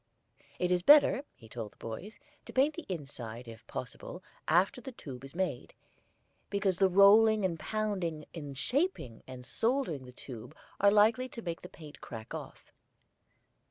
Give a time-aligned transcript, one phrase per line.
[0.57, 2.17] It is better he told the boys
[2.47, 5.75] to paint the inside, if possible, after the tube is made,
[6.49, 11.61] because the rolling and pounding in shaping and soldering the tube are likely to make
[11.61, 12.73] the paint crack off.